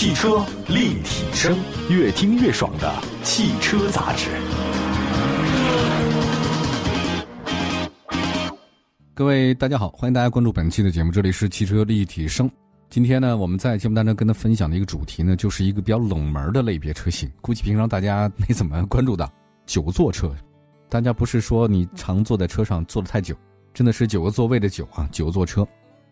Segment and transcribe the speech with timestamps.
[0.00, 1.54] 汽车立体声，
[1.90, 2.90] 越听越爽的
[3.22, 4.30] 汽车杂志。
[9.12, 12.50] 各位大家好，欢迎大家关注本期的节目，这里是汽车立体声。
[12.88, 19.30] 今天呢，我们在节目当中跟大家分享的一个主题呢，就是一个比较冷门的类别车型，估计平常大家没怎么关注到
[19.66, 20.34] 九座车。
[20.88, 23.36] 大家不是说你常坐在车上坐的太久，
[23.74, 25.68] 真的是九个座位的九啊，九座车。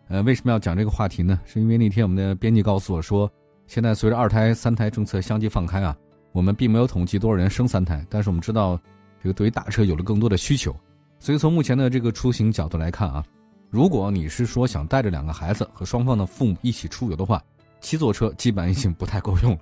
[0.09, 1.39] 呃，为什么要讲这个话题呢？
[1.43, 3.31] 是因为那天我们的编辑告诉我说，
[3.69, 5.95] 现在随着二胎、三胎政策相继放开啊，
[6.31, 8.75] 我们并没有统计多少人生三胎，但是我们知道，
[9.21, 10.75] 这个对于大车有了更多的需求。
[11.19, 13.23] 所以从目前的这个出行角度来看啊。
[13.69, 17.39] 如果你是说想带着两个孩子和双方的父母一起出游的话，
[17.79, 19.59] 七座车基本已经不太够用了。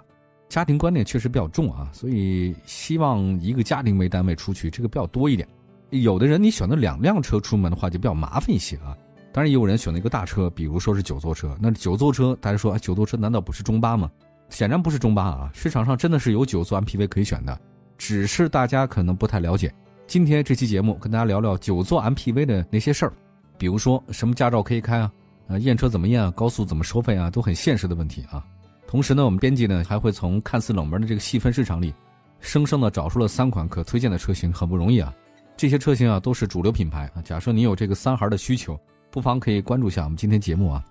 [0.47, 5.45] 家庭观念确实比较重啊，所以希望一个家庭为单位出去，这个比较多一点。
[5.89, 8.97] 有的人你选择两辆车出门的话就比较麻烦一些啊。
[9.37, 11.55] 当然也有人选了一个大车，比如说是九座车。
[11.61, 14.09] 那九座车，大家说啊，九座车难道不是中巴吗？
[14.49, 15.51] 显然不是中巴啊。
[15.53, 17.55] 市场上真的是有九座 MPV 可以选的，
[17.99, 19.71] 只是大家可能不太了解。
[20.07, 23.13] 今天这期节目跟大家聊聊九座 MPV 的那些事儿。
[23.59, 25.11] 比如说什么驾照可以开啊？
[25.49, 26.31] 呃，验车怎么验啊？
[26.31, 27.29] 高速怎么收费啊？
[27.29, 28.43] 都很现实的问题啊。
[28.87, 31.93] 同时呢，我们编辑呢还会从看似冷门的这个细分市场里，
[32.39, 35.13] 生生的找出了三款可推荐的车型，很不容易啊。
[35.55, 37.21] 这些车型啊都是主流品牌啊。
[37.21, 38.75] 假设你有这个三孩的需求，
[39.17, 40.85] 不妨可以关注一下我们今天节目啊。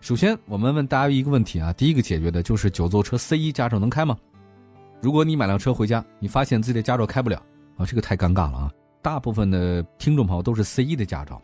[0.00, 4.16] 首先，我们问大家一个问题啊，第一个解决的就是九座车 C 一驾照能开吗？
[5.00, 7.40] 如果你买辆车回家，你发现自己的驾照开不了
[7.76, 8.72] 啊，这个太尴尬了啊。
[9.00, 11.40] 大部分的听众朋友都是 C 一的驾照。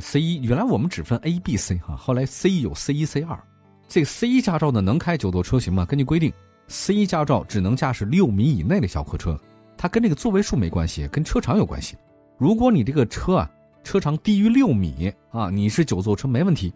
[0.00, 3.38] C 一原来我们只分 A、B、C 哈，后来 C 一有 C 一、C 二，
[3.86, 5.84] 这 C 一驾照呢能开九座车型吗？
[5.84, 6.32] 根据规定
[6.66, 9.38] ，C 一驾照只能驾驶六米以内的小客车，
[9.76, 11.96] 它跟这个座位数没关系，跟车长有关系。
[12.38, 13.48] 如果你这个车啊
[13.84, 16.72] 车长低于六米啊，你是九座车没问题，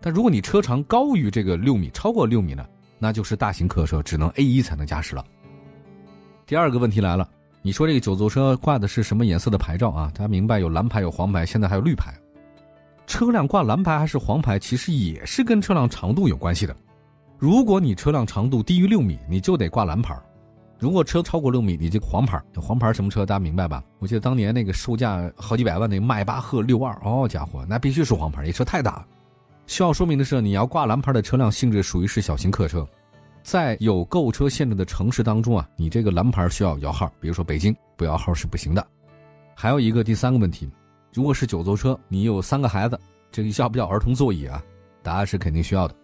[0.00, 2.64] 但如果你车长高于这个六米，超过六米呢，
[2.98, 5.24] 那就是大型客车，只能 A 一才能驾驶了。
[6.46, 7.28] 第二个问题来了，
[7.62, 10.10] 你说这个九座车挂的是什么颜色的牌照啊？
[10.14, 12.14] 大家明白有蓝牌有黄牌，现在还有绿牌。
[13.06, 16.76] 车辆挂蓝牌还是黄牌，其实也是跟车辆长度有关系的。
[17.38, 20.14] 如果你车辆长度低于六米，你就得挂蓝牌；
[20.82, 22.42] 如果车超过六米，你就黄牌。
[22.56, 23.24] 黄牌什么车？
[23.24, 23.84] 大家明白吧？
[24.00, 29.06] 我记得当年那个售价好几百万那个迈巴赫六二，哦家伙，那必须是黄牌，这车太大了。
[29.68, 32.84] 需要说明的是，你要挂蓝牌的车辆性质属于是小型客车，
[33.44, 38.84] 在有购车限制的城市当中啊，你这个蓝牌需要摇号，比如说北京不摇号是不行的。
[39.54, 40.68] 还有一个第三个问题。
[41.14, 42.98] 如果是九座车，你有三个孩子，
[43.30, 44.60] 这个要不要儿童座椅啊？
[45.00, 45.94] 答案是肯定需要的。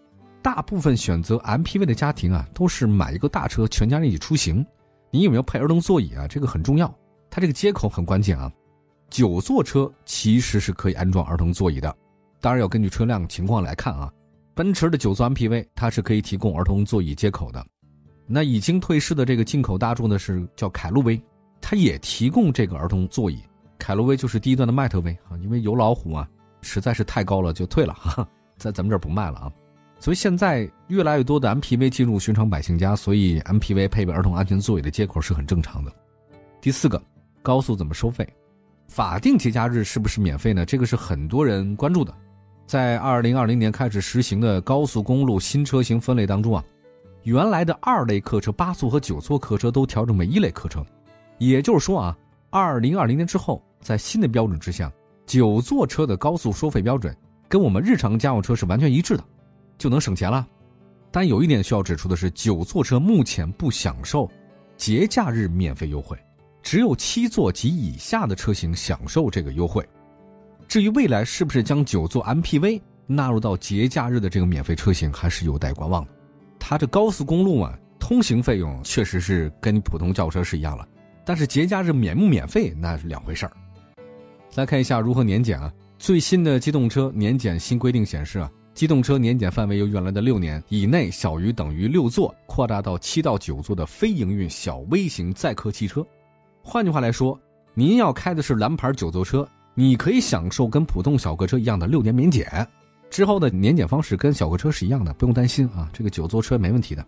[0.43, 4.65] 大部分选择 MPV 的家庭啊，都是买一个大车，全家人一起出行。
[5.10, 6.26] 你有没有配儿童座椅啊？
[6.28, 6.94] 这个很重要，
[7.31, 8.50] 它这个接口很关键啊。
[9.10, 11.94] 九座车其实是可以安装儿童座椅的，
[12.41, 14.12] 当然要根据车辆情况来看啊。
[14.54, 17.65] 奔驰的九座 MPV 它是可以提供儿童座椅接口的。
[18.26, 21.20] 那已经退市的这个进口大众的是叫凯路威，
[21.60, 23.38] 它也提供这个儿童座椅。
[23.78, 26.28] 凯路威就是第一段的迈特威啊，因为有老虎啊，
[26.60, 28.28] 实在是太高了就退了，哈，
[28.59, 29.53] 在咱们这儿不卖了啊。
[29.98, 35.92] 所以现在越来越多的 MPV 进入寻常百姓家，所以 MPV 配备儿童安全座椅的接口是很正常的。
[36.60, 37.00] 第四个，
[37.42, 38.28] 高速怎么收费？
[38.87, 40.64] 法定节假日是不是免费呢？
[40.64, 42.14] 这个是很多人关注的。
[42.66, 46.64] 在二零二零年开始实行的高速公路新车型分类当中啊，
[47.22, 50.84] 原来的二类客车八座和九座客车都调整为一类客车，
[51.38, 52.16] 也就是说啊，
[52.50, 53.62] 二零二零年之后。
[53.81, 54.92] 在新的标准之下，
[55.25, 57.16] 九座车的高速收费标准
[57.48, 59.22] 跟我们日常家用车是完全一致的，
[59.78, 60.47] 就能省钱了。
[61.11, 64.31] 但有一点需要指出的是，九座车目前不享受
[64.77, 66.19] 节假日免费优惠，
[66.62, 69.83] 只有七座及以下的车型享受这个优惠。
[70.67, 76.11] 至于未来是不是将九座 MPV 纳入到节假日的这个免费车型，还是有待观望的。
[76.59, 80.87] 它这高速公路啊，通行费用确实是跟普通轿车是一样了，
[81.25, 83.53] 但是节假日免不免费那是两回事儿。
[84.56, 85.72] 来看一下如何年检啊？
[85.99, 96.06] 最新的机动车年检新规定显示啊，机动车年检范围由原来的六年以内小于等于六座，扩大到七到九座的非营运小微型载客汽车。
[96.62, 97.36] 换句话来说，
[97.75, 99.44] 您要开的是蓝牌九座车，
[99.75, 102.64] 你可以享受跟普通小客车一样的六年免检。
[103.10, 107.04] 之后的年检方式跟小客车是一样的，不用担心啊，这个九座车没问题的。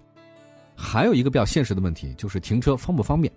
[0.74, 3.32] 还有一个比较现实的问题就是停车方不方便？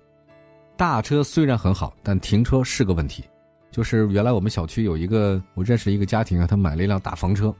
[0.75, 3.24] 大车虽然很好，但停车是个问题。
[3.69, 7.53] 就是原来我们小区有一个我认识一个家庭啊，他买了一辆大房车，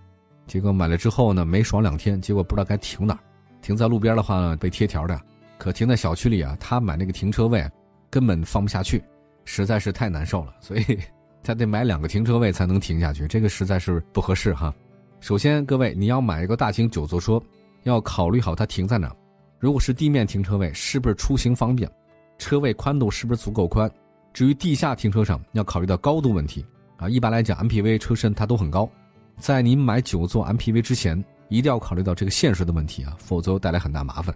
[0.46, 3.20] 结果买了之后呢，没爽两天，结果不知道该停哪儿，
[3.62, 5.20] 停在路边的话呢被贴条的，
[5.58, 7.66] 可停在小区里啊，他买那个停车位
[8.10, 9.04] 根本放不下去，
[9.46, 11.00] 实在是太难受了，所以
[11.42, 14.74] 他得买两个停车位才能停下去，这个实在是不合适哈。
[15.20, 17.42] 首先各位你要买一个大型九座车，
[17.84, 19.16] 要考虑好它停在哪儿。
[19.60, 21.90] 如果是地面停车位，是不是出行方便？
[22.38, 23.90] 车位宽度是不是足够宽？
[24.34, 26.66] 至于地下停车场，要考虑到高度问题
[26.98, 27.08] 啊。
[27.08, 28.90] 一般来讲，MPV 车身它都很高，
[29.38, 34.34] 在您买九座 MPV 之前，一定要考虑到这个现实的问题啊，否则带来很大麻烦。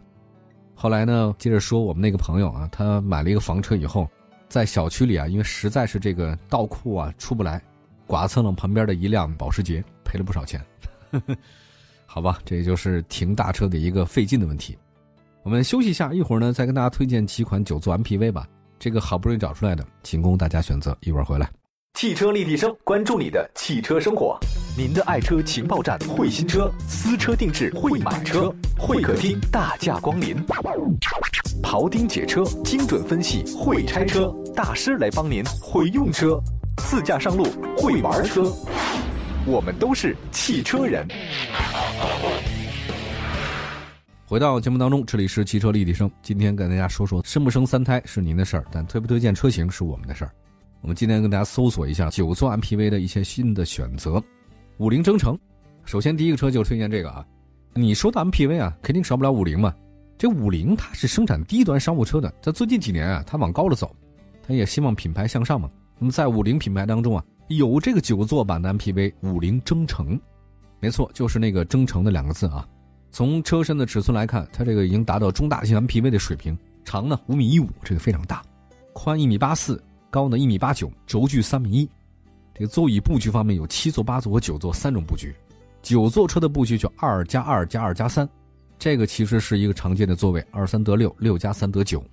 [0.76, 4.08] 后来呢，接着说我们那个朋友啊，他买了一个房车以后，
[4.48, 7.62] 在小区里啊，因为实在是这个倒库啊出不来，
[8.06, 10.62] 剐蹭了旁边的一辆保时捷，赔了不少钱。
[12.06, 14.78] 好吧，这就是停大车的一个费劲的问题。
[15.44, 18.48] 我们休息一下，一会儿呢再跟大家推荐几款九座 MPV 吧。
[18.78, 20.96] 这个好不容易找出来的，仅供大家选择。
[21.02, 21.50] 一会儿回来。
[21.96, 24.38] 汽车立体声，关注你的汽车生活。
[24.78, 30.36] 您的爱车情报站，会新车，私车定制，会买车，会客厅大驾光临。
[31.64, 36.40] 庖丁解车，精准分析，会拆车大师来帮您会用车，
[36.78, 37.44] 自驾上路
[37.76, 38.54] 会玩车。
[39.48, 41.08] 我们都是汽车人。
[44.28, 46.08] 回到节目当中，这里是汽车立体声。
[46.22, 50.30] 今天跟大家说说生不生三胎是您的事儿，但推不推荐车型是我们的事儿。
[50.82, 54.24] 我们今天跟大家搜索一下九座 MPV 的一些新的选择。
[54.80, 55.36] 五菱征程，
[55.86, 57.26] 首先第一个车就推荐这个啊。
[57.74, 59.74] 你说的 MPV 啊，肯定少不了五菱嘛。
[60.20, 63.96] 这五菱它是生产低端商务车的，在最近几年啊，它往高了走，
[64.48, 65.68] 它也希望品牌向上嘛。
[65.98, 70.20] 那么在五菱品牌当中啊，有这个九座版的 MPV 五菱征程，
[70.80, 72.68] 没错，就是那个征程的两个字啊。
[73.10, 78.44] 从车身的尺寸来看，它这个已经达到中大型 MPV 的水平，长呢五米一五，这个非常大，
[78.94, 81.90] 宽一米八四，高呢一米八九，轴距三米一。
[82.58, 85.32] 这个座椅布局方面有七座、八座和九座三种布局，
[85.84, 88.28] 九座车的布局就二加二加二加三，
[88.80, 92.04] 这个其实是一个常见的座位，二三得六，六加三得九。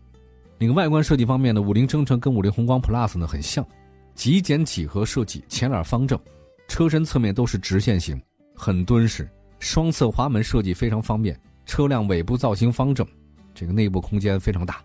[0.59, 3.67] 那个外观设计方面呢，五菱征程跟五菱宏光 Plus 呢很像，
[4.15, 6.21] 极简几何设计，前脸方正，
[6.69, 8.21] 车身侧面都是直线型，
[8.55, 9.27] 很敦实。
[9.61, 13.07] 双侧滑门设计非常方便，车辆尾部造型方正，
[13.55, 14.85] 这个内部空间非常大，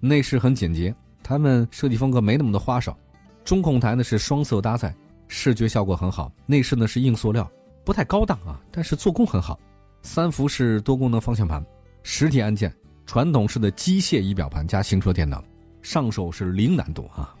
[0.00, 2.96] 内饰很简洁，他们设计风格没那么的花哨。
[3.44, 4.94] 中控台呢是双色搭载，
[5.28, 6.32] 视觉效果很好。
[6.46, 7.48] 内饰呢是硬塑料，
[7.84, 9.60] 不太高档啊，但是做工很好。
[10.02, 11.64] 三辐式多功能方向盘，
[12.02, 12.74] 实体按键，
[13.04, 15.44] 传统式的机械仪表盘加行车电脑，
[15.82, 17.34] 上手是零难度啊。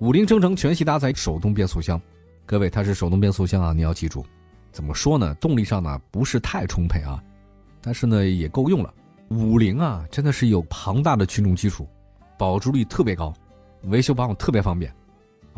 [0.00, 2.00] 五菱征程全系搭载手动变速箱，
[2.46, 4.24] 各位它是手动变速箱啊，你要记住。
[4.70, 5.34] 怎么说呢？
[5.36, 7.22] 动力上呢不是太充沛啊，
[7.80, 8.92] 但是呢也够用了。
[9.30, 11.88] 五菱啊，真的是有庞大的群众基础，
[12.38, 13.32] 保值率特别高，
[13.84, 14.94] 维修保养特别方便，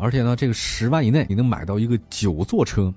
[0.01, 2.91] 而且呢，这个十万以内你能买到一个九座车，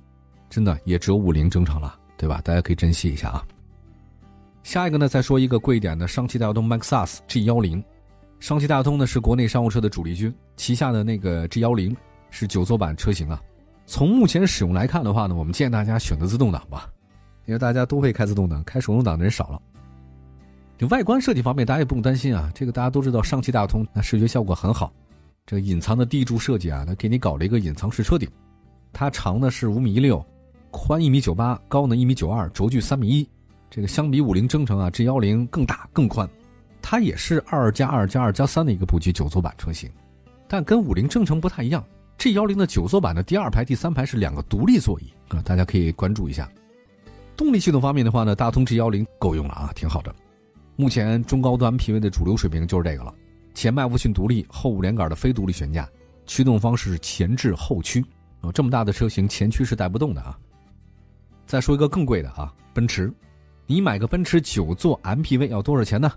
[0.49, 2.41] 真的也只有五菱正常了，对吧？
[2.43, 3.47] 大家可以珍惜一下啊。
[4.62, 7.85] 下一个呢，再说一个贵一点的上汽大通 MAXUS G 幺零，
[8.41, 11.95] 上汽大通呢是国内商务车的主力军，旗下的那个 G 幺零
[12.31, 13.39] 是九座版车型啊。
[13.85, 16.89] 从目前使用来看的话呢，我们建议大家选择自动挡吧，
[17.45, 19.61] 因为大家都会开自动挡，开手动挡的人少了。
[20.79, 24.91] 就外观设计方面，大家也不用担心啊，这个大家都知道，上汽大通那视觉效果很好，
[25.46, 28.26] 这隐藏的地柱设计啊，它给你搞了一个隐藏式车顶，
[28.94, 30.25] 它长呢是五米一六，
[30.70, 33.29] 宽一米九八，高呢一米九二，轴距三米一，
[33.69, 36.26] 这个相比五菱征程啊 G 幺零更大更宽，
[36.81, 39.91] 它也是二加二加二加三的一个布局九座版车型，
[40.49, 41.85] 但跟五菱征程不太一样。
[42.17, 46.50] G 幺零的九座版的第二排、第三排是两个独立座椅啊，大家可以关注一下。
[47.36, 50.15] 动力系统方面的话呢，大通 G 幺零够用了啊，挺好的。
[50.77, 53.13] 目前中高端 MPV 的主流水平就是这个了，
[53.55, 55.89] 前麦弗逊独立，后五连杆的非独立悬架，
[56.27, 58.05] 驱动方式是前置后驱
[58.41, 60.39] 啊，这么大的车型前驱是带不动的啊。
[61.46, 63.13] 再说一个更贵的啊，奔驰，
[63.67, 66.13] 你买个奔驰九座 MPV 要多少钱呢？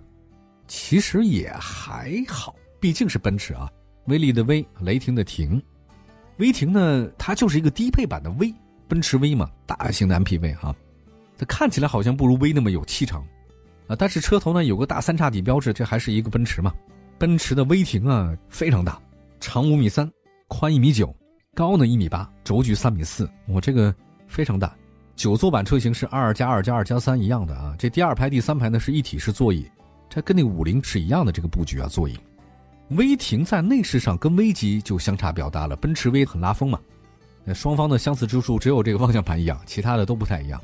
[0.67, 3.69] 其实也还好，毕竟是奔驰啊，
[4.07, 5.61] 威利的威，雷霆的霆。
[6.37, 8.53] 威霆呢，它就是一个低配版的威，
[8.87, 10.75] 奔驰威嘛，大型的 MPV 哈，
[11.37, 13.25] 它看起来好像不如威那么有气场，
[13.87, 16.73] 啊，但是车头呢有个大三叉戟标志，这还是一个奔驰嘛。
[17.17, 19.01] 奔驰的威霆啊非常大，
[19.39, 20.09] 长五米三，
[20.47, 21.15] 宽一米九，
[21.55, 23.93] 高呢一米八，轴距三米四，我这个
[24.27, 24.75] 非常大。
[25.15, 29.67] 九座版车型是二加二加二加三一样的啊，这第二排、第三排呢是一体式座椅，
[30.07, 32.15] 这跟那五菱是一样的这个布局啊座椅。
[32.89, 36.79] 威霆在内饰上跟威级就相差比较大了，奔驰威很拉风嘛，
[37.43, 40.61] 那双方的相似之处只有这个方向盘一样，其他的都不太一样。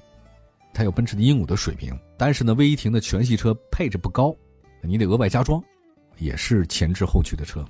[0.72, 4.36] 它有奔驰的鹦鹉的水平，但是呢，威霆的全系车配置不高，
[4.82, 5.62] 你得额外加装，
[6.18, 7.66] 也是前置后驱的车，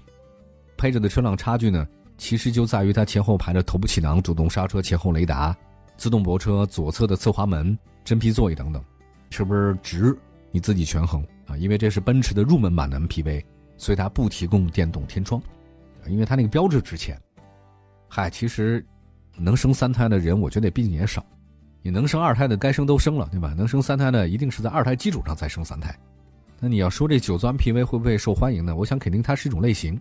[0.77, 5.55] 配置的车辆差距呢，其实就在于它前后排的头部气囊、主动刹车、前后雷达、
[5.97, 8.83] 自动泊车、左侧的侧滑门、真皮座椅等等，
[9.29, 10.17] 是不是值？
[10.51, 13.43] 你自己权衡啊，因为这是奔驰的入门版的 MPV。
[13.75, 15.41] 所以它不提供电动天窗，
[16.07, 17.19] 因为它那个标志值钱。
[18.07, 18.85] 嗨，其实
[19.35, 21.25] 能生三胎的人，我觉得毕竟也少。
[21.81, 23.53] 你能生二胎的该生都生了，对吧？
[23.57, 25.93] 能生三胎的一定是在二胎基础上再生三胎。
[26.60, 28.75] 那你要说这九钻 MPV 会不会受欢迎呢？
[28.75, 30.00] 我想肯定它是一种类型。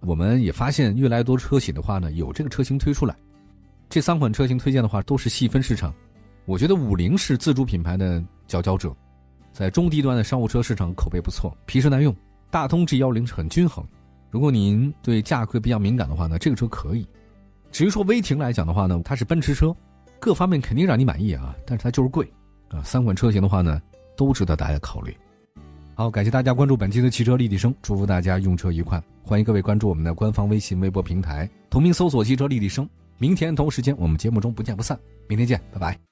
[0.00, 3.16] 我们也发现越来越多车企的话呢，有这个车型推出来。
[3.88, 5.94] 这三款车型推荐的话都是细分市场。
[6.44, 8.94] 我觉得五菱是自主品牌的佼佼者，
[9.52, 12.14] 在中低端的商务车市场口碑不错，皮实耐用。
[12.50, 13.84] 大通 G 幺零是很均衡。
[14.30, 17.06] 如果您对价格比较敏感的话呢，这个车可以。
[17.72, 19.74] 至于说威霆来讲的话呢，它是奔驰车，
[20.18, 22.30] 各方面肯定让你满意啊，但是它就是贵
[22.68, 22.82] 啊。
[22.82, 23.80] 三款车型的话呢，
[24.16, 25.16] 都值得大家考虑。
[25.98, 29.02] 好，感谢大家关注本期的汽车立体声，祝福大家用车愉快。
[29.20, 32.88] 欢迎各位关注我们的官方微信、微博平台，同名搜索“汽车立体声”。
[33.18, 34.96] 明天同时间，我们节目中不见不散。
[35.26, 36.07] 明天见，拜拜。